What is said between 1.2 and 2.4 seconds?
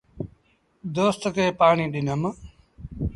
کي پآڻي ڏنم۔